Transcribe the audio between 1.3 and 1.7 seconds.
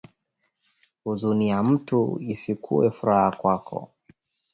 ya